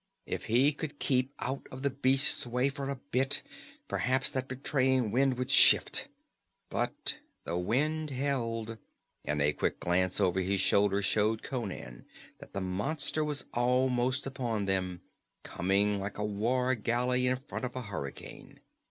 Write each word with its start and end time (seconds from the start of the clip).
If 0.25 0.45
he 0.45 0.73
could 0.73 0.97
keep 0.97 1.31
out 1.37 1.67
of 1.71 1.83
the 1.83 1.91
beast's 1.91 2.47
way 2.47 2.69
for 2.69 2.89
a 2.89 2.95
bit, 3.11 3.43
perhaps 3.87 4.31
that 4.31 4.47
betraying 4.47 5.11
wind 5.11 5.37
would 5.37 5.51
shift 5.51 6.07
but 6.71 7.19
the 7.43 7.55
wind 7.55 8.09
held, 8.09 8.79
and 9.25 9.43
a 9.43 9.53
quick 9.53 9.79
glance 9.79 10.19
over 10.19 10.39
his 10.41 10.59
shoulder 10.59 11.03
showed 11.03 11.43
Conan 11.43 12.07
that 12.39 12.53
the 12.53 12.61
monster 12.61 13.23
was 13.23 13.45
almost 13.53 14.25
upon 14.25 14.65
them, 14.65 15.01
coming 15.43 15.99
like 15.99 16.17
a 16.17 16.25
war 16.25 16.73
galley 16.73 17.27
in 17.27 17.35
front 17.35 17.63
of 17.63 17.75
a 17.75 17.83
hurricane. 17.83 18.59